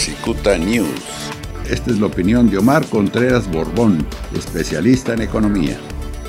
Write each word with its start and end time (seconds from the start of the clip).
Cicuta 0.00 0.56
News. 0.56 1.30
Esta 1.70 1.90
es 1.90 2.00
la 2.00 2.06
opinión 2.06 2.48
de 2.48 2.56
Omar 2.56 2.88
Contreras 2.90 3.46
Borbón, 3.52 3.98
especialista 4.34 5.12
en 5.12 5.20
economía. 5.20 5.76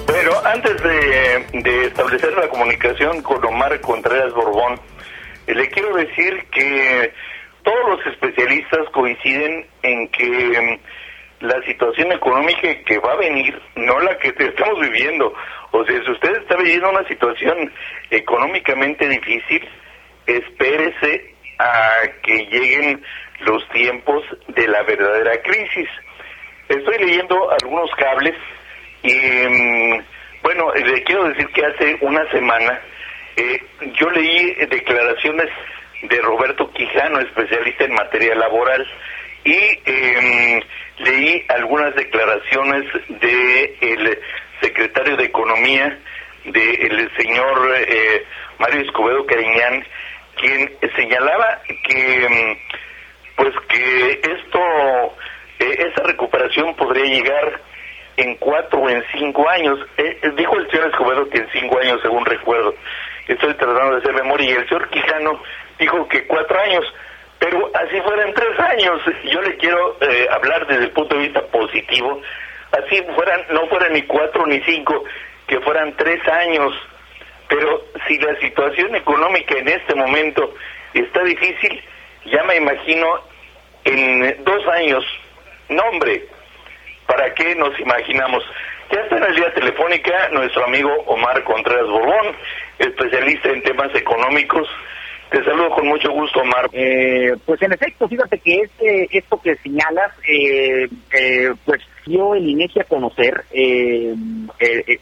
Bueno, 0.08 0.32
antes 0.44 0.76
de, 0.84 1.86
establecer 1.86 2.34
la 2.34 2.50
comunicación 2.50 3.22
con 3.22 3.44
Omar 3.46 3.80
Contreras 3.80 4.34
Borbón, 4.34 4.78
eh, 5.48 5.56
le 5.56 5.70
quiero 5.70 5.96
decir 5.96 6.44
que 6.52 7.14
todos 7.64 7.80
los 7.92 8.06
especialistas 8.08 8.90
coinciden 8.92 9.66
en 9.84 10.10
que 10.10 10.80
mm, 11.40 11.46
la 11.46 11.64
situación 11.66 12.12
económica 12.12 12.76
que 12.86 13.00
va 13.00 13.14
a 13.14 13.20
venir, 13.24 13.58
no 13.78 14.02
la 14.02 14.18
que 14.18 14.34
estamos 14.38 14.82
viviendo, 14.82 15.34
o 15.72 15.86
sea, 15.86 16.04
si 16.04 16.12
usted 16.12 16.42
está 16.42 16.58
viviendo 16.58 16.90
una 16.90 17.08
situación 17.08 17.72
económicamente 18.10 19.08
difícil, 19.08 19.66
espérese 20.28 21.34
a 21.58 21.90
que 22.22 22.46
lleguen 22.48 23.02
los 23.46 23.68
tiempos 23.70 24.24
de 24.48 24.68
la 24.68 24.84
verdadera 24.84 25.42
crisis. 25.42 25.90
Estoy 26.70 26.98
leyendo 27.00 27.52
algunos 27.52 27.90
cables 27.96 28.36
y, 29.04 29.14
mm, 29.14 30.04
bueno, 30.44 30.74
le 30.74 31.04
quiero 31.04 31.26
decir 31.30 31.48
que 31.48 31.66
hace 31.66 31.98
una 32.02 32.30
semana 32.32 32.82
eh, 33.36 33.64
yo 33.94 34.10
leí 34.10 34.54
declaraciones 34.70 35.50
de 36.04 36.22
Roberto 36.22 36.72
Quijano, 36.74 37.20
especialista 37.20 37.86
en 37.86 37.94
materia 37.94 38.36
laboral, 38.36 38.86
y 39.44 39.80
em, 39.86 40.62
leí 41.00 41.46
algunas 41.50 41.96
declaraciones 41.96 42.86
de 43.08 43.78
el 43.82 44.20
secretario 44.62 45.16
de 45.18 45.26
Economía, 45.26 45.98
del 46.46 47.12
señor 47.18 47.76
eh, 47.78 48.26
Mario 48.60 48.82
Escobedo 48.82 49.26
Cariñán, 49.26 49.86
quien 50.36 50.78
señalaba 50.96 51.62
que 51.88 52.26
em, 52.26 52.58
pues 53.42 53.56
que 53.70 54.22
esto, 54.22 54.60
eh, 55.58 55.88
esa 55.90 56.04
recuperación 56.04 56.76
podría 56.76 57.06
llegar 57.06 57.60
en 58.18 58.36
cuatro 58.36 58.82
o 58.82 58.88
en 58.90 59.04
cinco 59.18 59.50
años. 59.50 59.80
Eh, 59.98 60.20
dijo 60.38 60.58
el 60.58 60.70
señor 60.70 60.90
Escobedo 60.90 61.28
que 61.28 61.40
en 61.40 61.50
cinco 61.52 61.80
años, 61.80 62.00
según 62.04 62.24
recuerdo. 62.24 62.76
Estoy 63.28 63.56
tratando 63.56 63.96
de 63.96 63.98
hacer 63.98 64.14
memoria. 64.14 64.48
Y 64.48 64.54
el 64.54 64.70
señor 64.70 64.88
Quijano 64.90 65.42
dijo 65.80 66.08
que 66.08 66.28
cuatro 66.28 66.60
años. 66.60 66.86
Pero 67.40 67.72
así 67.74 68.00
fueran 68.02 68.32
tres 68.36 68.60
años. 68.60 69.02
Yo 69.32 69.42
le 69.42 69.58
quiero 69.58 69.98
eh, 70.02 70.28
hablar 70.30 70.68
desde 70.68 70.84
el 70.84 70.92
punto 70.92 71.16
de 71.16 71.24
vista 71.24 71.42
positivo. 71.48 72.22
Así 72.74 73.04
fueran, 73.16 73.42
no 73.50 73.66
fueran 73.70 73.94
ni 73.94 74.04
cuatro 74.04 74.46
ni 74.46 74.62
cinco, 74.62 75.04
que 75.48 75.60
fueran 75.62 75.96
tres 75.96 76.22
años. 76.28 76.76
Pero 77.50 77.86
si 78.08 78.20
la 78.20 78.36
situación 78.40 78.96
económica 78.96 79.58
en 79.58 79.68
este 79.68 79.96
momento 79.96 80.54
está 80.94 81.24
difícil, 81.24 81.84
ya 82.26 82.44
me 82.44 82.58
imagino 82.58 83.31
en 83.86 84.44
dos 84.44 84.68
años. 84.68 85.04
No, 85.70 85.84
hombre, 85.84 86.26
¿para 87.08 87.34
qué 87.34 87.56
nos 87.56 87.78
imaginamos? 87.80 88.44
Ya 88.92 89.00
está 89.00 89.16
en 89.16 89.22
la 89.22 89.30
línea 89.30 89.54
telefónica 89.54 90.30
nuestro 90.34 90.66
amigo 90.66 90.92
Omar 91.06 91.44
Contreras 91.44 91.88
Borbón, 91.88 92.36
especialista 92.78 93.50
en 93.50 93.64
temas 93.64 93.94
económicos. 93.96 94.68
Te 95.30 95.42
saludo 95.46 95.70
con 95.70 95.88
mucho 95.88 96.12
gusto, 96.12 96.42
Omar. 96.42 96.70
Eh, 96.74 97.34
pues 97.46 97.62
en 97.62 97.72
efecto, 97.72 98.06
fíjate 98.06 98.38
que 98.40 98.54
este, 98.64 99.18
esto 99.18 99.42
que 99.42 99.56
señalas, 99.56 100.12
eh, 100.28 100.90
eh, 101.18 101.54
pues 101.64 101.82
dio 102.06 102.36
el 102.36 102.50
INEGI 102.50 102.82
a 102.82 102.84
conocer 102.84 103.46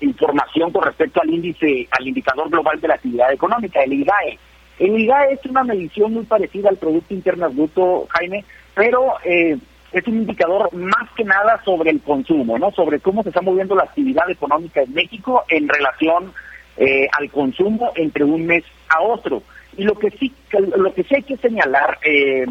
información 0.01 0.71
con 0.71 0.83
respecto 0.83 1.19
al 1.19 1.29
índice, 1.31 1.87
al 1.89 2.07
indicador 2.07 2.47
global 2.47 2.79
de 2.79 2.89
la 2.89 2.93
actividad 2.93 3.33
económica, 3.33 3.81
el 3.81 3.93
IGAE. 3.93 4.37
El 4.77 4.99
IGAE 4.99 5.33
es 5.33 5.45
una 5.47 5.63
medición 5.63 6.13
muy 6.13 6.25
parecida 6.25 6.69
al 6.69 6.77
Producto 6.77 7.11
Interno 7.11 7.49
Bruto, 7.49 8.05
Jaime, 8.09 8.45
pero 8.75 9.15
eh, 9.23 9.57
es 9.91 10.07
un 10.07 10.17
indicador 10.17 10.73
más 10.73 11.09
que 11.15 11.23
nada 11.23 11.61
sobre 11.63 11.91
el 11.91 12.01
consumo, 12.01 12.57
¿no? 12.57 12.71
Sobre 12.71 12.99
cómo 12.99 13.23
se 13.23 13.29
está 13.29 13.41
moviendo 13.41 13.75
la 13.75 13.83
actividad 13.83 14.29
económica 14.29 14.81
en 14.81 14.93
México 14.93 15.43
en 15.49 15.67
relación 15.67 16.31
eh, 16.77 17.07
al 17.17 17.29
consumo 17.31 17.91
entre 17.95 18.23
un 18.23 18.45
mes 18.45 18.63
a 18.89 19.01
otro. 19.01 19.43
Y 19.77 19.83
lo 19.83 19.95
que 19.97 20.09
sí, 20.11 20.33
lo 20.51 20.93
que 20.93 21.03
sí 21.03 21.15
hay 21.15 21.23
que 21.23 21.37
señalar, 21.37 21.97
eh, 22.03 22.45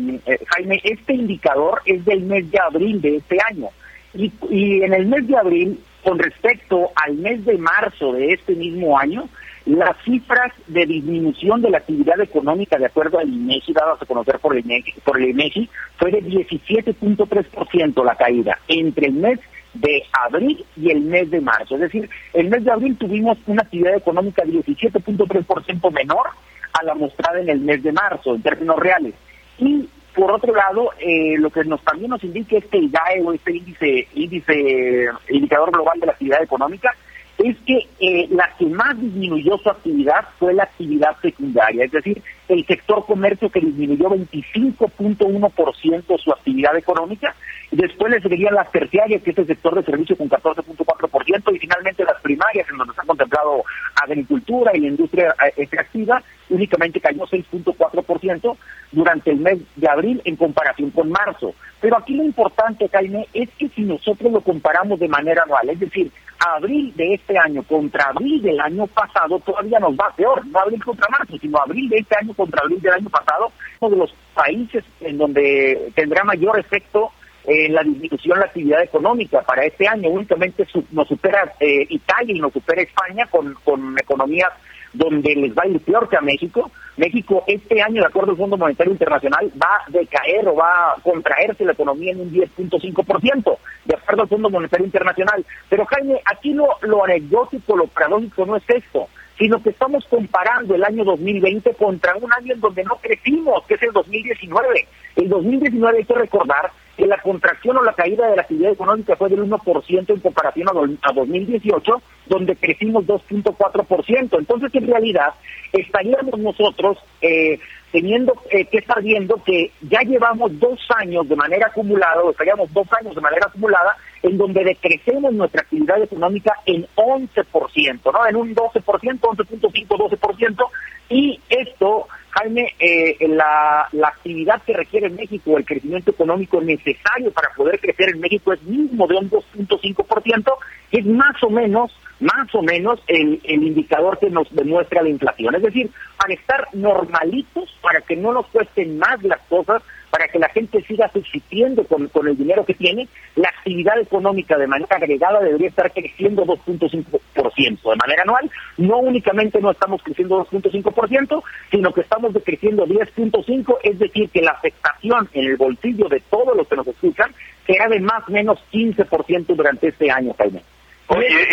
Jaime, 0.46 0.80
este 0.82 1.14
indicador 1.14 1.82
es 1.84 2.04
del 2.04 2.22
mes 2.22 2.50
de 2.50 2.58
abril 2.58 3.00
de 3.00 3.16
este 3.16 3.38
año. 3.50 3.68
Y, 4.14 4.32
y 4.50 4.82
en 4.82 4.94
el 4.94 5.06
mes 5.06 5.26
de 5.26 5.36
abril, 5.36 5.80
con 6.08 6.18
respecto 6.18 6.90
al 6.94 7.16
mes 7.16 7.44
de 7.44 7.58
marzo 7.58 8.14
de 8.14 8.32
este 8.32 8.54
mismo 8.54 8.98
año, 8.98 9.28
las 9.66 9.94
cifras 10.06 10.54
de 10.66 10.86
disminución 10.86 11.60
de 11.60 11.68
la 11.68 11.78
actividad 11.78 12.18
económica, 12.18 12.78
de 12.78 12.86
acuerdo 12.86 13.18
al 13.18 13.28
INEGI, 13.28 13.74
dadas 13.74 14.00
a 14.00 14.06
conocer 14.06 14.38
por 14.38 14.56
el 14.56 14.64
INEGI, 14.64 14.94
por 15.04 15.20
el 15.20 15.28
INEGI 15.28 15.68
fue 15.98 16.10
de 16.10 16.22
17.3% 16.22 18.02
la 18.02 18.14
caída 18.14 18.58
entre 18.68 19.08
el 19.08 19.12
mes 19.12 19.38
de 19.74 20.02
abril 20.26 20.64
y 20.78 20.90
el 20.90 21.02
mes 21.02 21.30
de 21.30 21.42
marzo. 21.42 21.74
Es 21.74 21.82
decir, 21.82 22.08
el 22.32 22.48
mes 22.48 22.64
de 22.64 22.70
abril 22.70 22.96
tuvimos 22.96 23.36
una 23.46 23.60
actividad 23.60 23.94
económica 23.94 24.44
17.3% 24.44 25.92
menor 25.92 26.28
a 26.72 26.84
la 26.84 26.94
mostrada 26.94 27.38
en 27.38 27.50
el 27.50 27.60
mes 27.60 27.82
de 27.82 27.92
marzo, 27.92 28.34
en 28.34 28.40
términos 28.40 28.78
reales. 28.78 29.12
Y 29.58 29.86
por 30.14 30.32
otro 30.32 30.54
lado, 30.54 30.90
eh, 30.98 31.36
lo 31.38 31.50
que 31.50 31.64
nos 31.64 31.82
también 31.82 32.10
nos 32.10 32.24
indica 32.24 32.56
este 32.56 32.78
IDAE 32.78 33.22
o 33.24 33.32
este 33.32 33.56
índice, 33.56 34.08
índice 34.14 35.08
indicador 35.28 35.70
global 35.70 36.00
de 36.00 36.06
la 36.06 36.12
actividad 36.12 36.42
económica 36.42 36.94
es 37.38 37.56
que 37.64 37.86
eh, 38.00 38.26
la 38.30 38.50
que 38.58 38.66
más 38.66 39.00
disminuyó 39.00 39.56
su 39.58 39.70
actividad 39.70 40.26
fue 40.38 40.52
la 40.54 40.64
actividad 40.64 41.16
secundaria, 41.22 41.84
es 41.84 41.92
decir, 41.92 42.20
el 42.48 42.66
sector 42.66 43.06
comercio 43.06 43.48
que 43.48 43.60
disminuyó 43.60 44.10
25.1% 44.10 46.18
su 46.18 46.32
actividad 46.32 46.76
económica, 46.76 47.36
y 47.70 47.76
después 47.76 48.12
le 48.12 48.20
seguirían 48.20 48.54
las 48.54 48.72
terciarias, 48.72 49.22
que 49.22 49.30
es 49.30 49.38
el 49.38 49.46
sector 49.46 49.76
de 49.76 49.84
servicio 49.84 50.16
con 50.16 50.28
14.4%, 50.28 51.54
y 51.54 51.60
finalmente 51.60 52.04
las 52.04 52.20
primarias, 52.22 52.68
en 52.70 52.78
donde 52.78 52.94
se 52.94 53.02
ha 53.02 53.04
contemplado 53.04 53.62
agricultura 54.02 54.72
y 54.74 54.80
la 54.80 54.88
industria 54.88 55.32
eh, 55.46 55.52
extractiva, 55.58 56.20
únicamente 56.50 57.00
cayó 57.00 57.24
6.4% 57.24 58.56
durante 58.92 59.30
el 59.30 59.38
mes 59.38 59.58
de 59.76 59.88
abril 59.88 60.20
en 60.24 60.36
comparación 60.36 60.90
con 60.90 61.10
marzo. 61.10 61.54
Pero 61.80 61.96
aquí 61.96 62.14
lo 62.14 62.24
importante, 62.24 62.88
Jaime, 62.88 63.26
es 63.32 63.48
que 63.58 63.68
si 63.68 63.82
nosotros 63.82 64.32
lo 64.32 64.40
comparamos 64.40 64.98
de 64.98 65.08
manera 65.08 65.42
anual, 65.44 65.70
es 65.70 65.80
decir, 65.80 66.10
abril 66.38 66.92
de 66.96 67.14
este 67.14 67.36
año 67.38 67.62
contra 67.62 68.06
abril 68.06 68.42
del 68.42 68.60
año 68.60 68.86
pasado, 68.86 69.38
todavía 69.40 69.78
nos 69.78 69.94
va 69.94 70.12
peor, 70.16 70.46
no 70.46 70.58
abril 70.58 70.82
contra 70.84 71.08
marzo, 71.08 71.36
sino 71.38 71.58
abril 71.58 71.88
de 71.88 71.98
este 71.98 72.16
año 72.20 72.34
contra 72.34 72.62
abril 72.62 72.80
del 72.80 72.94
año 72.94 73.10
pasado, 73.10 73.52
uno 73.80 73.90
de 73.90 73.96
los 73.96 74.14
países 74.34 74.84
en 75.00 75.18
donde 75.18 75.92
tendrá 75.94 76.24
mayor 76.24 76.58
efecto 76.58 77.10
en 77.44 77.72
la 77.72 77.82
disminución 77.82 78.34
de 78.34 78.40
la 78.40 78.46
actividad 78.46 78.82
económica. 78.82 79.40
Para 79.42 79.64
este 79.64 79.88
año 79.88 80.10
únicamente 80.10 80.66
nos 80.90 81.08
supera 81.08 81.54
eh, 81.60 81.86
Italia 81.88 82.36
y 82.36 82.40
nos 82.40 82.52
supera 82.52 82.82
España 82.82 83.26
con, 83.26 83.54
con 83.64 83.96
economías 83.98 84.52
donde 84.92 85.34
les 85.34 85.52
va 85.52 85.62
a 85.64 85.68
ir 85.68 85.80
peor 85.80 86.08
que 86.08 86.16
a 86.16 86.20
México. 86.20 86.70
México 86.96 87.44
este 87.46 87.80
año, 87.80 88.00
de 88.00 88.08
acuerdo 88.08 88.32
al 88.32 88.36
Fondo 88.36 88.56
Monetario 88.56 88.92
Internacional, 88.92 89.52
va 89.62 89.76
a 89.86 89.90
decaer 89.90 90.48
o 90.48 90.56
va 90.56 90.92
a 90.92 91.00
contraerse 91.02 91.64
la 91.64 91.72
economía 91.72 92.12
en 92.12 92.20
un 92.20 92.32
10.5%, 92.32 93.58
de 93.84 93.94
acuerdo 93.94 94.22
al 94.22 94.28
Fondo 94.28 94.50
Monetario 94.50 94.86
Internacional. 94.86 95.44
Pero 95.68 95.86
Jaime, 95.86 96.20
aquí 96.24 96.52
lo, 96.52 96.66
lo 96.82 97.04
anecdótico, 97.04 97.76
lo 97.76 97.86
paradójico 97.86 98.46
no 98.46 98.56
es 98.56 98.64
esto, 98.68 99.08
sino 99.38 99.62
que 99.62 99.70
estamos 99.70 100.04
comparando 100.06 100.74
el 100.74 100.82
año 100.82 101.04
2020 101.04 101.74
contra 101.74 102.16
un 102.16 102.32
año 102.32 102.54
en 102.54 102.60
donde 102.60 102.82
no 102.82 102.96
crecimos, 102.96 103.64
que 103.66 103.74
es 103.74 103.82
el 103.82 103.92
2019. 103.92 104.88
El 105.16 105.28
2019 105.28 105.98
hay 105.98 106.04
que 106.04 106.14
recordar 106.14 106.72
que 106.96 107.06
la 107.06 107.18
contracción 107.18 107.76
o 107.76 107.84
la 107.84 107.92
caída 107.92 108.28
de 108.28 108.36
la 108.36 108.42
actividad 108.42 108.72
económica 108.72 109.14
fue 109.14 109.28
del 109.28 109.48
1% 109.48 110.10
en 110.10 110.20
comparación 110.20 110.68
a, 110.68 111.12
2018, 111.12 112.02
donde 112.28 112.56
crecimos 112.56 113.06
2.4%. 113.06 114.38
Entonces, 114.38 114.74
en 114.74 114.86
realidad, 114.86 115.34
estaríamos 115.72 116.38
nosotros 116.38 116.98
eh, 117.20 117.58
teniendo 117.92 118.34
eh, 118.50 118.66
que 118.66 118.78
estar 118.78 119.02
viendo 119.02 119.42
que 119.44 119.72
ya 119.82 120.00
llevamos 120.02 120.58
dos 120.58 120.78
años 120.96 121.28
de 121.28 121.36
manera 121.36 121.68
acumulada, 121.68 122.22
o 122.22 122.30
estaríamos 122.30 122.72
dos 122.72 122.86
años 123.00 123.14
de 123.14 123.20
manera 123.20 123.46
acumulada, 123.46 123.96
en 124.22 124.36
donde 124.36 124.64
decrecemos 124.64 125.32
nuestra 125.32 125.62
actividad 125.62 126.02
económica 126.02 126.52
en 126.66 126.86
11%, 126.96 128.12
¿no? 128.12 128.26
En 128.26 128.36
un 128.36 128.54
12%, 128.54 128.82
11.5, 128.82 129.86
12%, 129.86 130.66
y 131.10 131.40
esto 131.48 132.06
Jaime, 132.30 132.74
eh, 132.78 133.16
la, 133.28 133.88
actividad 134.04 134.62
que 134.62 134.72
requiere 134.72 135.08
México, 135.08 135.56
el 135.56 135.64
crecimiento 135.64 136.10
económico 136.10 136.60
necesario 136.60 137.32
para 137.32 137.48
poder 137.56 137.80
crecer 137.80 138.10
en 138.10 138.20
México 138.20 138.52
es 138.52 138.62
mínimo 138.62 139.06
de 139.06 139.16
un 139.16 139.30
2.5%, 139.30 140.52
que 140.90 140.98
es 140.98 141.06
más 141.06 141.42
o 141.42 141.50
menos, 141.50 141.90
más 142.20 142.52
o 142.54 142.62
menos 142.62 143.00
el, 143.06 143.40
el 143.44 143.62
indicador 143.62 144.18
que 144.18 144.30
nos 144.30 144.50
demuestra 144.54 145.02
la 145.02 145.08
inflación. 145.08 145.54
Es 145.54 145.62
decir, 145.62 145.90
para 146.16 146.34
estar 146.34 146.68
normalitos, 146.72 147.76
para 147.80 148.00
que 148.00 148.16
no 148.16 148.32
nos 148.32 148.46
cuesten 148.46 148.98
más 148.98 149.22
las 149.22 149.40
cosas, 149.48 149.82
para 150.10 150.28
que 150.28 150.38
la 150.38 150.48
gente 150.48 150.82
siga 150.84 151.10
subsistiendo 151.12 151.84
con, 151.84 152.08
con 152.08 152.26
el 152.28 152.36
dinero 152.36 152.64
que 152.64 152.74
tiene, 152.74 153.08
la 153.36 153.48
actividad 153.50 154.00
económica 154.00 154.56
de 154.56 154.66
manera 154.66 154.96
agregada 154.96 155.40
debería 155.40 155.68
estar 155.68 155.92
creciendo 155.92 156.44
2.5% 156.44 157.90
de 157.90 157.96
manera 157.96 158.22
anual. 158.22 158.50
No 158.78 158.98
únicamente 158.98 159.60
no 159.60 159.70
estamos 159.70 160.02
creciendo 160.02 160.46
2.5%, 160.46 161.42
sino 161.70 161.92
que 161.92 162.00
estamos 162.00 162.32
decreciendo 162.32 162.86
10.5%, 162.86 163.76
es 163.82 163.98
decir, 163.98 164.30
que 164.30 164.42
la 164.42 164.52
afectación 164.52 165.28
en 165.34 165.44
el 165.44 165.56
bolsillo 165.56 166.08
de 166.08 166.20
todos 166.30 166.56
los 166.56 166.66
que 166.66 166.76
nos 166.76 166.86
escuchan 166.86 167.32
será 167.66 167.88
de 167.88 168.00
más 168.00 168.26
o 168.26 168.32
menos 168.32 168.58
15% 168.72 169.46
durante 169.54 169.88
este 169.88 170.10
año, 170.10 170.34
Jaime. 170.38 170.62
Oye, 171.08 171.48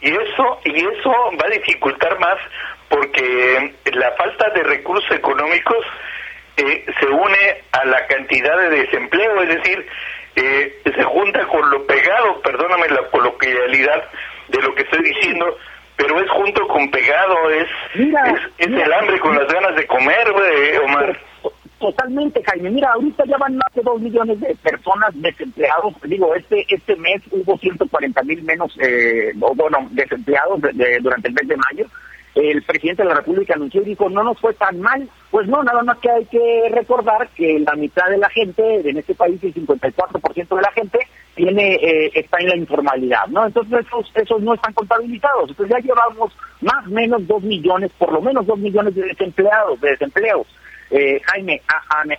y, 0.00 0.08
eso 0.08 0.60
y 0.64 0.76
eso 0.76 1.10
va 1.10 1.46
a 1.46 1.50
dificultar 1.50 2.18
más 2.18 2.38
porque 2.88 3.74
la 3.92 4.12
falta 4.12 4.50
de 4.50 4.62
recursos 4.62 5.10
económicos 5.10 5.84
eh, 6.56 6.84
se 6.98 7.06
une 7.06 7.62
a 7.72 7.84
la 7.84 8.06
cantidad 8.06 8.56
de 8.58 8.70
desempleo, 8.70 9.42
es 9.42 9.48
decir, 9.48 9.86
eh, 10.36 10.80
se 10.84 11.02
junta 11.04 11.46
con 11.46 11.68
lo 11.70 11.84
pegado, 11.86 12.40
perdóname 12.42 12.88
la 12.88 13.08
coloquialidad 13.10 14.08
de 14.48 14.62
lo 14.62 14.74
que 14.74 14.82
estoy 14.82 15.02
diciendo, 15.02 15.56
pero 15.96 16.20
es 16.20 16.30
junto 16.30 16.66
con 16.68 16.90
pegado, 16.90 17.50
es, 17.50 17.68
es, 17.94 18.66
el 18.68 18.92
hambre 18.92 19.18
con 19.18 19.36
las 19.36 19.52
ganas 19.52 19.74
de 19.76 19.86
comer, 19.86 20.28
Omar. 20.30 20.77
Totalmente, 21.88 22.42
Jaime. 22.44 22.68
Mira, 22.68 22.92
ahorita 22.92 23.24
ya 23.24 23.38
van 23.38 23.56
más 23.56 23.72
de 23.74 23.80
dos 23.80 23.98
millones 23.98 24.38
de 24.40 24.54
personas 24.56 25.08
desempleados. 25.14 25.94
Digo, 26.04 26.34
este 26.34 26.66
este 26.68 26.94
mes 26.96 27.22
hubo 27.30 27.56
140 27.56 28.22
mil 28.24 28.42
menos, 28.42 28.76
eh, 28.78 29.32
bueno, 29.34 29.88
desempleados 29.92 30.60
durante 31.00 31.28
el 31.28 31.34
mes 31.34 31.48
de 31.48 31.56
mayo 31.56 31.86
el 32.34 32.62
presidente 32.62 33.02
de 33.02 33.08
la 33.08 33.16
República 33.16 33.54
anunció 33.54 33.82
y 33.82 33.86
dijo, 33.86 34.08
no 34.08 34.22
nos 34.22 34.38
fue 34.40 34.54
tan 34.54 34.80
mal. 34.80 35.08
Pues 35.30 35.46
no, 35.48 35.62
nada 35.62 35.82
más 35.82 35.98
que 35.98 36.10
hay 36.10 36.24
que 36.26 36.68
recordar 36.70 37.28
que 37.34 37.58
la 37.58 37.74
mitad 37.74 38.08
de 38.08 38.18
la 38.18 38.30
gente, 38.30 38.88
en 38.88 38.96
este 38.96 39.14
país 39.14 39.42
el 39.42 39.54
54% 39.54 40.56
de 40.56 40.62
la 40.62 40.72
gente, 40.72 40.98
tiene 41.34 41.74
eh, 41.74 42.10
está 42.14 42.38
en 42.40 42.48
la 42.48 42.56
informalidad, 42.56 43.26
¿no? 43.28 43.46
Entonces 43.46 43.86
esos, 43.86 44.10
esos 44.14 44.40
no 44.40 44.54
están 44.54 44.72
contabilizados. 44.72 45.50
Entonces 45.50 45.76
ya 45.76 45.82
llevamos 45.82 46.32
más 46.60 46.86
o 46.86 46.90
menos 46.90 47.26
dos 47.26 47.42
millones, 47.42 47.90
por 47.98 48.12
lo 48.12 48.20
menos 48.20 48.46
dos 48.46 48.58
millones 48.58 48.94
de 48.94 49.02
desempleados, 49.02 49.80
de 49.80 49.90
desempleos. 49.90 50.46
Eh, 50.90 51.20
Jaime, 51.24 51.62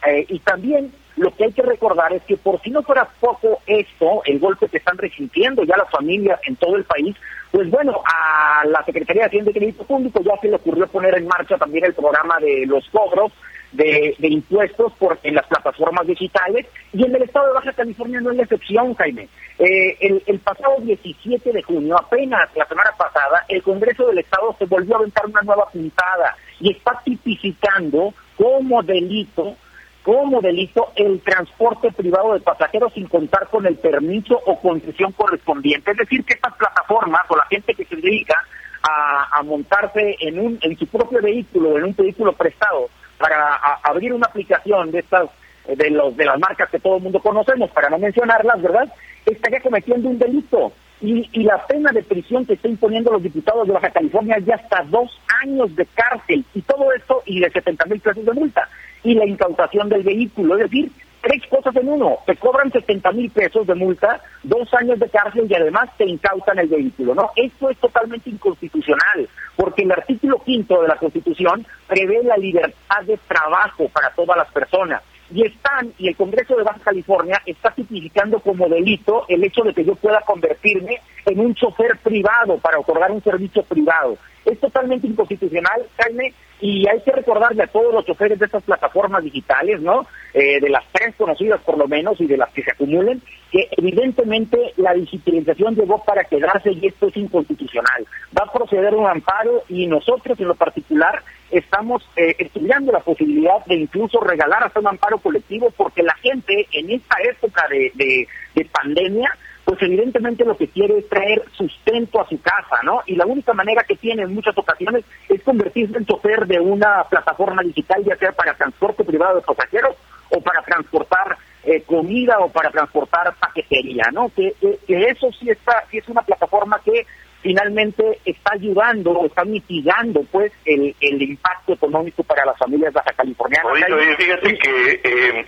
eh, 0.07 0.25
y 0.30 0.39
también 0.39 0.92
lo 1.16 1.36
que 1.36 1.45
hay 1.45 1.51
que 1.51 1.63
recordar 1.63 2.13
es 2.13 2.21
que 2.24 2.38
por 2.38 2.62
si 2.62 2.69
no 2.69 2.81
fuera 2.83 3.07
poco 3.19 3.60
esto, 3.66 4.21
el 4.25 4.39
golpe 4.39 4.69
que 4.69 4.77
están 4.77 4.98
resintiendo 4.98 5.63
ya 5.63 5.75
las 5.75 5.89
familias 5.89 6.39
en 6.48 6.56
todo 6.56 6.75
el 6.75 6.86
país, 6.86 7.16
pues 7.51 7.69
bueno, 7.69 8.01
a 8.06 8.63
la 8.66 8.83
Secretaría 8.86 9.24
de 9.24 9.27
Hacienda 9.27 9.51
y 9.51 9.56
Crédito 9.56 9.83
Público 9.83 10.21
ya 10.24 10.38
se 10.39 10.48
le 10.48 10.56
ocurrió 10.56 10.88
poner 10.88 11.18
en 11.18 11.27
marcha 11.27 11.57
también 11.57 11.86
el 11.86 11.94
programa 11.94 12.38
de 12.39 12.66
los 12.68 12.88
cobros 12.89 13.33
de, 13.71 14.16
impuestos 14.21 14.94
por, 14.94 15.19
en 15.24 15.36
las 15.36 15.45
plataformas 15.48 16.07
digitales 16.07 16.65
y 16.94 17.06
en 17.06 17.15
el 17.15 17.24
estado 17.24 17.48
de 17.48 17.54
Baja 17.54 17.74
California 17.74 18.22
no 18.22 18.31
es 18.31 18.38
la 18.38 18.44
excepción, 18.44 18.94
Jaime. 18.95 19.27
Eh, 19.60 19.98
el, 20.00 20.24
el, 20.25 20.39
pasado 20.39 20.77
17 20.80 21.51
de 21.51 21.63
junio, 21.63 21.98
apenas 22.00 22.50
la 22.56 22.65
semana 22.65 22.92
pasada, 22.98 23.44
el 23.48 23.62
Congreso 23.62 24.07
del 24.07 24.19
Estado 24.19 24.56
se 24.57 24.65
volvió 24.65 24.95
a 24.95 25.00
aventar 25.00 25.25
una 25.25 25.42
nueva 25.42 25.65
puntada 25.69 26.36
y 26.62 26.72
está 26.72 27.01
tipificando 27.04 28.13
como 28.39 28.81
delito 28.81 29.56
como 30.01 30.41
delito 30.41 30.91
el 30.95 31.19
transporte 31.21 31.91
privado 31.91 32.33
de 32.33 32.39
pasajeros 32.39 32.94
sin 32.94 33.07
contar 33.07 33.47
con 33.47 33.65
el 33.65 33.75
permiso 33.75 34.41
o 34.45 34.59
concesión 34.59 35.12
correspondiente. 35.12 35.91
Es 35.91 35.97
decir, 35.97 36.24
que 36.24 36.33
estas 36.33 36.56
plataformas 36.56 37.21
o 37.27 37.36
la 37.36 37.45
gente 37.45 37.75
que 37.75 37.86
se 37.86 37.95
dedica 37.97 38.36
a, 38.81 39.44
montarse 39.44 40.15
en, 40.21 40.39
un, 40.39 40.57
en 40.62 40.77
su 40.77 40.88
propio 40.88 41.21
vehículo, 41.21 41.77
en 41.77 41.83
un 41.83 41.95
vehículo 41.95 42.33
prestado, 42.33 42.89
para 43.18 43.56
abrir 43.83 44.13
una 44.13 44.25
aplicación 44.25 44.89
de 44.91 45.00
estas 45.00 45.30
de 45.68 45.91
los 45.91 46.18
de 46.18 46.25
las 46.25 46.39
marcas 46.39 46.69
que 46.69 46.80
todo 46.80 46.97
el 46.97 47.03
mundo 47.03 47.19
conocemos, 47.19 47.69
para 47.69 47.89
no 47.89 48.00
mencionarlas, 48.00 48.62
¿verdad? 48.62 48.91
Estaría 49.25 49.62
cometiendo 49.62 50.09
un 50.09 50.18
delito. 50.18 50.71
Y, 51.01 51.30
y 51.33 51.44
la 51.44 51.65
pena 51.68 51.91
de 51.91 52.01
prisión 52.01 52.45
que 52.45 52.53
está 52.53 52.68
imponiendo 52.68 53.12
los 53.12 53.21
diputados 53.21 53.68
de 53.68 53.74
Baja 53.74 53.91
California 53.91 54.38
es 54.38 54.45
de 54.45 54.53
hasta 54.53 54.83
dos 54.86 55.12
años 55.44 55.75
de 55.75 55.86
cárcel. 55.86 56.45
Y 56.53 56.62
todo 56.62 56.91
esto 56.94 57.21
y 57.25 57.39
de 57.39 57.50
70 57.50 57.86
mil 57.86 58.00
pesos 58.00 58.25
de 58.25 58.33
multa 58.33 58.69
y 59.03 59.15
la 59.15 59.25
incautación 59.25 59.89
del 59.89 60.03
vehículo. 60.03 60.56
Es 60.56 60.63
decir, 60.69 60.91
tres 61.21 61.41
cosas 61.50 61.75
en 61.75 61.89
uno. 61.89 62.19
Te 62.25 62.36
cobran 62.36 62.71
70 62.71 63.12
mil 63.12 63.30
pesos 63.31 63.68
de 63.68 63.75
multa, 63.75 64.21
dos 64.44 64.74
años 64.74 65.00
de 65.00 65.09
cárcel 65.09 65.47
y 65.50 65.56
además 65.56 65.89
te 65.97 66.06
incautan 66.06 66.59
el 66.59 66.68
vehículo. 66.68 67.15
¿no? 67.15 67.31
Esto 67.36 67.69
es 67.69 67.77
totalmente 67.77 68.30
inconstitucional, 68.30 69.27
porque 69.56 69.83
el 69.83 69.91
artículo 69.91 70.41
quinto 70.44 70.81
de 70.81 70.88
la 70.88 70.97
Constitución 70.97 71.65
prevé 71.88 72.24
la 72.24 72.38
libertad 72.38 73.03
de 73.06 73.18
trabajo 73.27 73.89
para 73.89 74.09
todas 74.12 74.38
las 74.38 74.51
personas. 74.51 75.01
Y 75.31 75.45
están, 75.45 75.93
y 75.97 76.07
el 76.07 76.15
Congreso 76.15 76.55
de 76.55 76.63
Baja 76.63 76.79
California 76.79 77.41
está 77.45 77.71
tipificando 77.71 78.39
como 78.39 78.67
delito 78.67 79.25
el 79.27 79.43
hecho 79.43 79.61
de 79.63 79.73
que 79.73 79.85
yo 79.85 79.95
pueda 79.95 80.21
convertirme 80.21 80.99
en 81.25 81.39
un 81.39 81.53
chofer 81.53 81.97
privado 82.03 82.57
para 82.57 82.79
otorgar 82.79 83.11
un 83.11 83.23
servicio 83.23 83.63
privado. 83.63 84.17
Es 84.45 84.59
totalmente 84.59 85.07
inconstitucional, 85.07 85.85
Jaime, 85.97 86.33
y 86.61 86.88
hay 86.88 87.01
que 87.01 87.11
recordarle 87.11 87.63
a 87.63 87.67
todos 87.67 87.94
los 87.94 88.06
choferes 88.06 88.38
de 88.38 88.45
estas 88.45 88.63
plataformas 88.63 89.23
digitales, 89.23 89.81
¿no? 89.81 90.06
Eh, 90.33 90.59
de 90.59 90.69
las 90.69 90.83
tres 90.91 91.15
conocidas 91.15 91.61
por 91.61 91.77
lo 91.77 91.88
menos 91.88 92.19
y 92.19 92.27
de 92.27 92.38
las 92.38 92.50
que 92.50 92.63
se 92.63 92.71
acumulen, 92.71 93.21
que 93.51 93.67
evidentemente 93.71 94.73
la 94.77 94.94
digitalización 94.94 95.75
llegó 95.75 96.03
para 96.03 96.23
quedarse 96.25 96.71
y 96.71 96.88
esto 96.88 97.07
es 97.07 97.17
inconstitucional. 97.17 98.06
Va 98.38 98.45
a 98.45 98.53
proceder 98.53 98.94
un 98.94 99.07
amparo 99.07 99.63
y 99.69 99.88
nosotros 99.88 100.39
en 100.39 100.50
lo 100.50 100.56
particular 100.56 101.23
estamos 101.50 102.07
eh, 102.15 102.35
estudiando 102.38 102.91
la 102.91 103.00
posibilidad 103.00 103.65
de 103.65 103.75
incluso 103.75 104.19
regalar 104.19 104.63
hasta 104.63 104.79
un 104.79 104.88
amparo 104.88 105.17
colectivo 105.17 105.71
porque 105.75 106.03
la 106.03 106.13
gente 106.15 106.67
en 106.73 106.91
esta 106.91 107.15
época 107.23 107.67
de, 107.69 108.27
de 108.53 108.65
pandemia 108.65 109.35
pues 109.69 109.83
evidentemente 109.83 110.44
lo 110.44 110.57
que 110.57 110.68
quiere 110.68 110.98
es 110.98 111.07
traer 111.07 111.44
sustento 111.51 112.19
a 112.19 112.27
su 112.27 112.42
casa, 112.42 112.81
¿no? 112.81 113.04
Y 113.06 113.16
la 113.16 113.27
única 113.27 113.54
manera 113.54 113.83
que 113.83 113.95
tiene 113.95 114.24
en 114.24 114.33
muchas 114.33 114.57
ocasiones 114.57 115.06
es 115.27 115.44
convertirse 115.44 115.95
en 115.95 116.07
chofer 116.07 116.48
de 116.48 116.60
una 116.60 117.04
plataforma 117.04 117.62
digital, 117.62 118.04
ya 118.04 118.16
sea 118.16 118.31
para 118.31 118.56
transporte 118.56 119.04
privado 119.04 119.36
de 119.36 119.44
pasajeros 119.44 119.95
o 120.31 120.42
para 120.42 120.63
transportar 120.63 121.38
eh, 121.63 121.83
comida 121.83 122.39
o 122.39 122.50
para 122.50 122.71
transportar 122.71 123.36
paquetería, 123.36 124.06
¿no? 124.12 124.31
Que, 124.36 124.56
eso 124.88 125.30
sí 125.39 125.51
está, 125.51 125.86
sí 125.92 126.00
es 126.00 126.10
una 126.10 126.24
plataforma 126.24 126.81
que 126.83 127.06
finalmente 127.44 128.04
está 128.25 128.54
ayudando 128.56 129.12
o 129.12 129.27
está 129.27 129.45
mitigando 129.45 130.24
pues 130.31 130.51
el, 130.65 130.95
el 131.00 131.22
impacto 131.22 131.74
económico 131.74 132.24
para 132.24 132.44
las 132.44 132.57
familias 132.57 132.92
baja 132.92 133.13
californianas. 133.13 133.72
Oye, 133.72 134.15
fíjate 134.18 134.57
que 134.57 135.01
eh, 135.04 135.45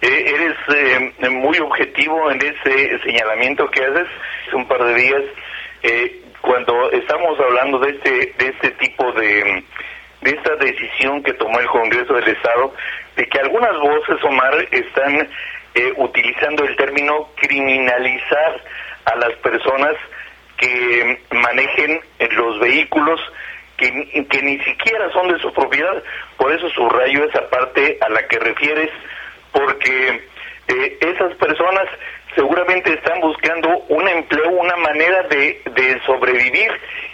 eres 0.00 0.56
eh, 0.74 1.28
muy 1.30 1.58
objetivo 1.58 2.30
en 2.30 2.40
ese 2.40 2.98
señalamiento 3.00 3.68
que 3.70 3.84
haces 3.84 4.06
hace 4.46 4.56
un 4.56 4.66
par 4.66 4.84
de 4.84 4.94
días 4.94 5.22
eh, 5.82 6.20
cuando 6.40 6.90
estamos 6.90 7.38
hablando 7.38 7.78
de 7.78 7.90
este 7.90 8.10
de 8.38 8.48
este 8.48 8.70
tipo 8.72 9.12
de 9.12 9.64
de 10.22 10.30
esta 10.30 10.54
decisión 10.56 11.22
que 11.22 11.34
tomó 11.34 11.58
el 11.60 11.66
Congreso 11.66 12.14
del 12.14 12.28
Estado 12.28 12.74
de 13.16 13.26
que 13.26 13.38
algunas 13.38 13.78
voces 13.78 14.22
Omar 14.24 14.54
están 14.70 15.28
utilizando 15.96 16.64
el 16.64 16.76
término 16.76 17.28
criminalizar 17.36 18.60
a 19.04 19.16
las 19.16 19.32
personas 19.38 19.94
que 20.58 21.20
manejen 21.30 22.00
los 22.32 22.58
vehículos 22.60 23.20
que, 23.80 24.26
que 24.28 24.42
ni 24.42 24.58
siquiera 24.60 25.10
son 25.12 25.32
de 25.32 25.38
su 25.40 25.52
propiedad. 25.52 26.02
Por 26.36 26.52
eso 26.52 26.68
subrayo 26.70 27.24
esa 27.24 27.48
parte 27.48 27.98
a 28.00 28.10
la 28.10 28.26
que 28.28 28.38
refieres 28.38 28.90
porque 29.52 30.28
eh, 30.68 30.98
esas 31.00 31.34
personas 31.34 31.86
seguramente 32.34 32.92
están 32.92 33.20
buscando 33.20 33.68
un 33.88 34.08
empleo, 34.08 34.50
una 34.50 34.76
manera 34.76 35.22
de, 35.24 35.60
de 35.74 36.00
sobrevivir 36.06 36.70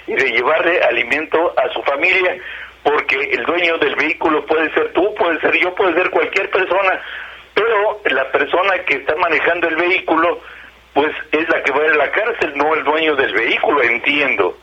y 0.07 0.15
de 0.15 0.31
llevarle 0.31 0.81
alimento 0.83 1.55
a 1.57 1.73
su 1.73 1.83
familia, 1.83 2.37
porque 2.83 3.17
el 3.17 3.45
dueño 3.45 3.79
del 3.79 3.97
vehículo 3.97 4.45
puede 4.47 4.73
ser 4.75 4.93
tú, 4.93 5.15
puede 5.15 5.41
ser 5.41 5.59
yo, 5.59 5.75
puede 5.75 5.95
ser 5.95 6.11
cualquier 6.11 6.51
persona, 6.51 7.01
pero 7.55 8.01
la 8.05 8.31
persona 8.31 8.79
que 8.85 8.97
está 8.97 9.17
manejando 9.17 9.69
el 9.69 9.77
vehículo, 9.77 10.41
pues 10.93 11.13
es 11.33 11.49
la 11.49 11.63
que 11.63 11.73
va 11.73 11.83
a 11.83 11.87
ir 11.87 11.93
a 11.93 11.97
la 11.97 12.11
cárcel, 12.11 12.53
no 12.57 12.75
el 12.75 12.85
dueño 12.85 13.17
del 13.17 13.33
vehículo, 13.33 13.83
entiendo. 13.83 14.57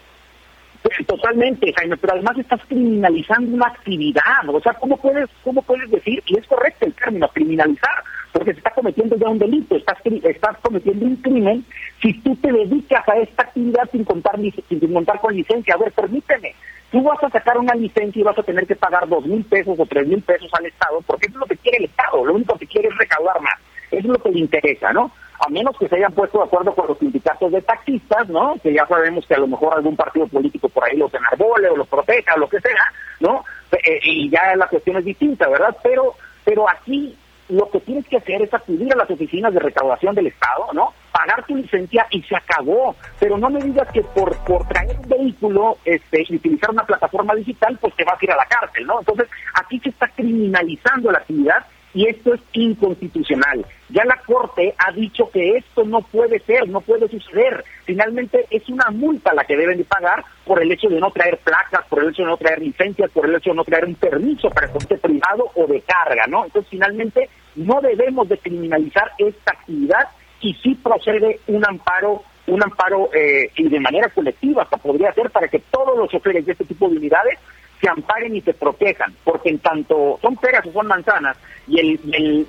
Totalmente, 1.07 1.73
Jaime, 1.77 1.95
pero 1.95 2.13
además 2.13 2.37
estás 2.37 2.59
criminalizando 2.67 3.55
una 3.55 3.67
actividad. 3.67 4.49
O 4.49 4.59
sea, 4.59 4.73
¿cómo 4.73 4.97
puedes, 4.97 5.29
cómo 5.43 5.61
puedes 5.61 5.89
decir, 5.89 6.21
y 6.25 6.37
es 6.37 6.45
correcto 6.45 6.85
el 6.85 6.93
término, 6.93 7.27
criminalizar? 7.29 8.03
Porque 8.33 8.51
se 8.51 8.57
está 8.57 8.71
cometiendo 8.71 9.15
ya 9.15 9.29
un 9.29 9.39
delito, 9.39 9.75
estás, 9.75 9.97
estás 10.03 10.57
cometiendo 10.61 11.05
un 11.05 11.15
crimen 11.17 11.63
si 12.01 12.13
tú 12.19 12.35
te 12.35 12.51
dedicas 12.51 13.07
a 13.07 13.17
esta 13.17 13.43
actividad 13.43 13.89
sin 13.91 14.03
contar, 14.03 14.37
sin 14.67 14.93
contar 14.93 15.21
con 15.21 15.35
licencia. 15.35 15.75
A 15.75 15.77
ver, 15.77 15.93
permíteme, 15.93 16.53
tú 16.91 17.01
vas 17.01 17.23
a 17.23 17.29
sacar 17.29 17.57
una 17.57 17.75
licencia 17.75 18.19
y 18.19 18.23
vas 18.23 18.37
a 18.37 18.43
tener 18.43 18.67
que 18.67 18.75
pagar 18.75 19.07
dos 19.07 19.25
mil 19.25 19.43
pesos 19.45 19.79
o 19.79 19.85
tres 19.85 20.05
mil 20.05 20.21
pesos 20.21 20.49
al 20.53 20.65
Estado, 20.65 20.99
porque 21.07 21.27
eso 21.27 21.35
es 21.35 21.39
lo 21.39 21.45
que 21.45 21.57
quiere 21.57 21.77
el 21.77 21.85
Estado, 21.85 22.25
lo 22.25 22.33
único 22.33 22.57
que 22.57 22.67
quiere 22.67 22.89
es 22.89 22.97
recaudar 22.97 23.39
más. 23.41 23.59
Eso 23.89 23.99
es 23.99 24.05
lo 24.05 24.21
que 24.21 24.31
le 24.31 24.39
interesa, 24.39 24.91
¿no? 24.91 25.11
A 25.45 25.49
menos 25.49 25.77
que 25.77 25.87
se 25.87 25.95
hayan 25.95 26.13
puesto 26.13 26.39
de 26.39 26.45
acuerdo 26.45 26.73
con 26.73 26.87
los 26.87 26.97
sindicatos 26.97 27.51
de 27.51 27.61
taxistas, 27.61 28.29
¿no? 28.29 28.55
Que 28.61 28.73
ya 28.73 28.85
sabemos 28.87 29.25
que 29.25 29.33
a 29.33 29.39
lo 29.39 29.47
mejor 29.47 29.73
algún 29.73 29.95
partido 29.95 30.27
político 30.27 30.69
por 30.69 30.85
ahí 30.85 30.97
los 30.97 31.13
enarbole 31.13 31.69
o 31.69 31.77
los 31.77 31.87
proteja 31.87 32.35
o 32.35 32.39
lo 32.39 32.49
que 32.49 32.59
sea, 32.61 32.93
¿no? 33.19 33.43
Eh, 33.71 33.99
y 34.03 34.29
ya 34.29 34.55
la 34.55 34.67
cuestión 34.67 34.97
es 34.97 35.05
distinta, 35.05 35.47
¿verdad? 35.49 35.75
Pero, 35.83 36.13
pero 36.45 36.69
aquí 36.69 37.17
lo 37.49 37.69
que 37.69 37.79
tienes 37.81 38.07
que 38.07 38.17
hacer 38.17 38.41
es 38.41 38.53
acudir 38.53 38.93
a 38.93 38.97
las 38.97 39.09
oficinas 39.09 39.53
de 39.53 39.59
recaudación 39.59 40.15
del 40.15 40.27
Estado, 40.27 40.67
¿no? 40.73 40.93
Pagar 41.11 41.45
tu 41.45 41.55
licencia 41.55 42.07
y 42.09 42.21
se 42.23 42.35
acabó. 42.35 42.95
Pero 43.19 43.37
no 43.37 43.49
me 43.49 43.61
digas 43.61 43.87
que 43.91 44.01
por, 44.01 44.37
por 44.45 44.65
traer 44.67 44.97
un 44.97 45.09
vehículo 45.09 45.77
este, 45.83 46.23
y 46.27 46.35
utilizar 46.35 46.71
una 46.71 46.85
plataforma 46.85 47.35
digital, 47.35 47.77
pues 47.81 47.93
te 47.95 48.05
vas 48.05 48.21
a 48.21 48.25
ir 48.25 48.31
a 48.31 48.37
la 48.37 48.45
cárcel, 48.45 48.85
¿no? 48.85 48.99
Entonces, 48.99 49.27
aquí 49.55 49.79
se 49.79 49.89
está 49.89 50.07
criminalizando 50.07 51.11
la 51.11 51.19
actividad 51.19 51.65
y 51.93 52.07
esto 52.07 52.33
es 52.33 52.41
inconstitucional. 52.53 53.65
Ya 53.89 54.03
la 54.05 54.17
Corte 54.25 54.73
ha 54.77 54.91
dicho 54.91 55.29
que 55.31 55.57
esto 55.57 55.83
no 55.83 56.01
puede 56.01 56.39
ser, 56.39 56.67
no 56.67 56.81
puede 56.81 57.07
suceder. 57.07 57.63
Finalmente 57.85 58.47
es 58.49 58.67
una 58.69 58.89
multa 58.89 59.33
la 59.33 59.43
que 59.43 59.55
deben 59.55 59.77
de 59.77 59.83
pagar 59.83 60.23
por 60.45 60.61
el 60.61 60.71
hecho 60.71 60.89
de 60.89 60.99
no 60.99 61.11
traer 61.11 61.37
placas, 61.39 61.85
por 61.87 62.03
el 62.03 62.09
hecho 62.09 62.23
de 62.23 62.29
no 62.29 62.37
traer 62.37 62.59
licencias, 62.59 63.11
por 63.11 63.25
el 63.25 63.35
hecho 63.35 63.51
de 63.51 63.57
no 63.57 63.63
traer 63.63 63.85
un 63.85 63.95
permiso 63.95 64.49
para 64.49 64.71
coche 64.71 64.97
privado 64.97 65.51
o 65.55 65.67
de 65.67 65.81
carga, 65.81 66.25
¿no? 66.27 66.45
Entonces 66.45 66.69
finalmente 66.69 67.29
no 67.55 67.79
debemos 67.81 68.27
de 68.27 68.37
criminalizar 68.37 69.11
esta 69.17 69.53
actividad 69.53 70.07
y 70.41 70.53
sí 70.55 70.75
procede 70.75 71.39
un 71.47 71.63
amparo 71.65 72.23
un 72.45 72.61
amparo 72.61 73.09
eh, 73.13 73.49
y 73.55 73.69
de 73.69 73.79
manera 73.79 74.09
colectiva 74.09 74.67
que 74.69 74.77
podría 74.77 75.13
ser 75.13 75.29
para 75.29 75.47
que 75.47 75.59
todos 75.59 75.97
los 75.97 76.09
choferes 76.09 76.45
de 76.45 76.51
este 76.51 76.65
tipo 76.65 76.89
de 76.89 76.97
unidades 76.97 77.39
se 77.83 77.89
amparen 77.89 78.33
y 78.33 78.41
se 78.41 78.53
protejan, 78.53 79.13
porque 79.25 79.49
en 79.49 79.59
tanto 79.59 80.17
son 80.21 80.37
peras 80.37 80.65
o 80.65 80.71
son 80.71 80.87
manzanas 80.87 81.35
y 81.67 81.79
el, 81.79 81.99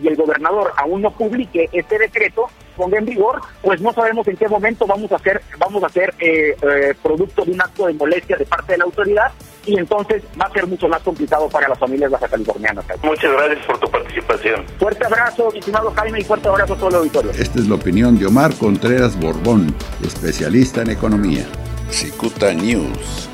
y 0.01 0.07
el, 0.07 0.15
gobernador 0.15 0.73
aún 0.77 1.03
no 1.03 1.11
publique 1.11 1.69
este 1.73 1.99
decreto, 1.99 2.47
ponga 2.77 2.99
en 2.99 3.05
vigor, 3.05 3.41
pues 3.61 3.81
no 3.81 3.93
sabemos 3.93 4.29
en 4.29 4.37
qué 4.37 4.47
momento 4.47 4.87
vamos 4.87 5.11
a 5.11 5.17
hacer, 5.17 5.43
vamos 5.59 5.83
a 5.83 5.87
hacer 5.87 6.15
eh, 6.21 6.55
eh, 6.63 6.95
producto 7.03 7.45
de 7.45 7.51
un 7.51 7.61
acto 7.61 7.89
de 7.89 7.95
molestia 7.95 8.37
de 8.37 8.47
parte 8.47 8.73
de 8.73 8.79
la 8.79 8.85
autoridad 8.85 9.33
y 9.67 9.77
entonces 9.77 10.23
va 10.41 10.47
a 10.47 10.53
ser 10.53 10.69
mucho 10.69 10.87
más 10.87 11.03
complicado 11.03 11.49
para 11.49 11.69
las 11.69 11.79
familias 11.81 12.13
baja 12.13 12.29
californianas. 12.29 12.85
Muchas 13.03 13.33
gracias 13.33 13.67
por 13.67 13.81
tu 13.81 13.91
participación. 13.91 14.65
Fuerte 14.79 15.05
abrazo, 15.05 15.53
estimado 15.53 15.91
Jaime, 15.97 16.21
y 16.21 16.25
fuerte 16.25 16.49
abrazo 16.49 16.75
a 16.75 16.77
todo 16.77 16.89
el 16.91 16.95
auditorio. 16.95 17.33
Esta 17.33 17.59
es 17.59 17.67
la 17.67 17.75
opinión 17.75 18.17
de 18.17 18.27
Omar 18.27 18.55
Contreras 18.55 19.19
Borbón, 19.19 19.75
especialista 20.05 20.83
en 20.83 20.91
economía. 20.91 21.45
Cicuta 21.91 22.53
News. 22.53 23.34